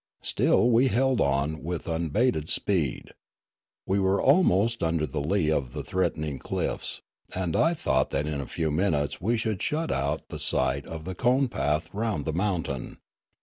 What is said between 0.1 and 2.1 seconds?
Still we held on with un